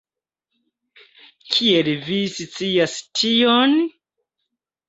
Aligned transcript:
Kiel 1.57 1.91
vi 2.07 2.19
scias 2.39 2.97
tion? 3.21 3.79